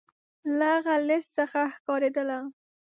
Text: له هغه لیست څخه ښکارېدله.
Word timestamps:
له 0.57 0.69
هغه 0.75 0.95
لیست 1.07 1.29
څخه 1.37 1.61
ښکارېدله. 1.75 2.39